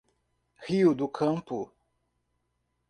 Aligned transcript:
Rio 0.67 0.95
do 0.95 1.07
Campo 1.07 1.71